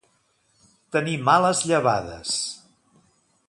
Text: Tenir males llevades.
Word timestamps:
Tenir 0.95 1.13
males 1.29 1.61
llevades. 1.73 2.35